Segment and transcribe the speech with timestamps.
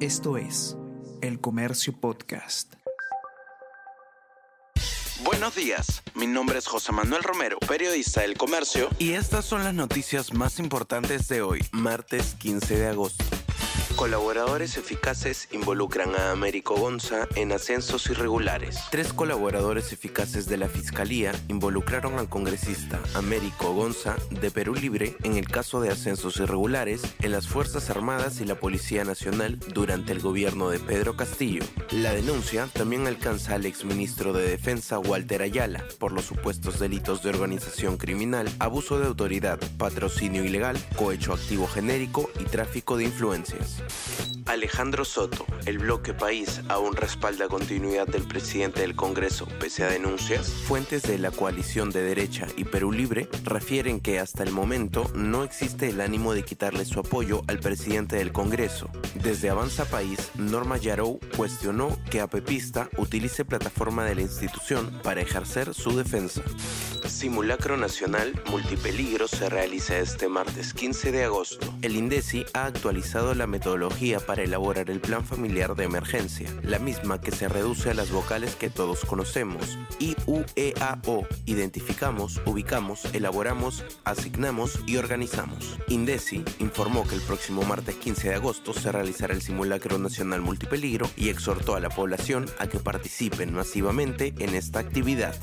[0.00, 0.76] Esto es
[1.22, 2.74] El Comercio Podcast.
[5.24, 9.72] Buenos días, mi nombre es José Manuel Romero, periodista del Comercio, y estas son las
[9.72, 13.24] noticias más importantes de hoy, martes 15 de agosto.
[13.96, 18.78] Colaboradores eficaces involucran a Américo Gonza en ascensos irregulares.
[18.90, 25.36] Tres colaboradores eficaces de la Fiscalía involucraron al congresista Américo Gonza de Perú Libre en
[25.36, 30.20] el caso de ascensos irregulares en las Fuerzas Armadas y la Policía Nacional durante el
[30.20, 31.64] gobierno de Pedro Castillo.
[31.90, 37.30] La denuncia también alcanza al exministro de Defensa Walter Ayala por los supuestos delitos de
[37.30, 43.82] organización criminal, abuso de autoridad, patrocinio ilegal, cohecho activo genérico y tráfico de influencias.
[44.46, 50.48] Alejandro Soto, el bloque país aún respalda continuidad del presidente del Congreso pese a denuncias.
[50.48, 55.44] Fuentes de la coalición de derecha y Perú Libre refieren que hasta el momento no
[55.44, 58.88] existe el ánimo de quitarle su apoyo al presidente del Congreso.
[59.14, 65.74] Desde Avanza País, Norma Yarou cuestionó que Apepista utilice plataforma de la institución para ejercer
[65.74, 66.42] su defensa.
[67.06, 71.72] Simulacro Nacional Multipeligro se realiza este martes 15 de agosto.
[71.82, 73.75] El INDECI ha actualizado la metodología
[74.26, 78.56] para elaborar el plan familiar de emergencia, la misma que se reduce a las vocales
[78.56, 79.78] que todos conocemos.
[79.98, 81.26] IUEAO.
[81.44, 85.76] Identificamos, ubicamos, elaboramos, asignamos y organizamos.
[85.88, 91.10] INDECI informó que el próximo martes 15 de agosto se realizará el Simulacro Nacional Multipeligro
[91.14, 95.34] y exhortó a la población a que participen masivamente en esta actividad.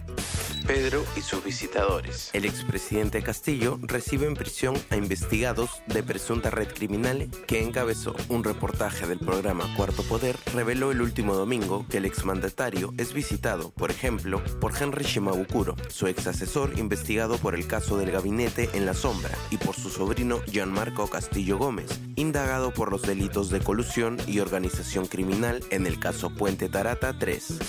[0.66, 2.30] Pedro y sus visitadores.
[2.33, 8.16] El expresidente Castillo recibe en prisión a investigados de presunta red criminal que encabezó.
[8.30, 13.72] Un reportaje del programa Cuarto Poder reveló el último domingo que el exmandatario es visitado,
[13.72, 18.86] por ejemplo, por Henry Shimabukuro, su ex asesor investigado por el caso del gabinete en
[18.86, 24.17] la sombra, y por su sobrino Gianmarco Castillo Gómez, indagado por los delitos de colusión
[24.28, 27.59] y organización criminal en el caso Puente Tarata 3.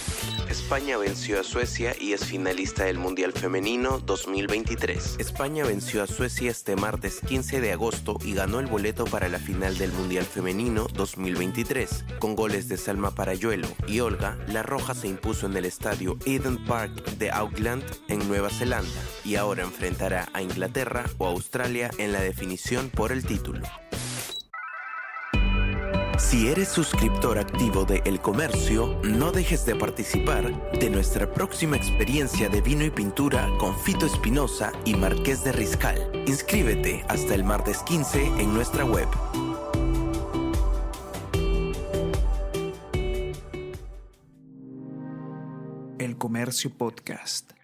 [0.48, 5.16] España venció a Suecia y es finalista del Mundial Femenino 2023.
[5.18, 9.38] España venció a Suecia este martes 15 de agosto y ganó el boleto para la
[9.38, 12.04] final del Mundial Femenino 2023.
[12.18, 16.64] Con goles de Salma Parayuelo y Olga, la Roja se impuso en el estadio Eden
[16.64, 22.20] Park de Auckland en Nueva Zelanda y ahora enfrentará a Inglaterra o Australia en la
[22.20, 23.62] definición por el título.
[26.18, 32.48] Si eres suscriptor activo de El Comercio, no dejes de participar de nuestra próxima experiencia
[32.48, 36.12] de vino y pintura con Fito Espinosa y Marqués de Riscal.
[36.26, 39.08] Inscríbete hasta el martes 15 en nuestra web.
[45.98, 47.63] El Comercio Podcast.